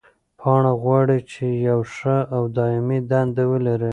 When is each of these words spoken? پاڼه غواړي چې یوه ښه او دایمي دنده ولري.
پاڼه 0.39 0.73
غواړي 0.81 1.19
چې 1.31 1.45
یوه 1.67 1.85
ښه 1.95 2.17
او 2.35 2.43
دایمي 2.57 2.99
دنده 3.11 3.43
ولري. 3.51 3.89